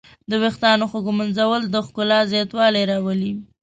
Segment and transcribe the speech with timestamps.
[0.29, 3.33] د ویښتانو ښه ږمنځول د ښکلا زیاتوالی راولي.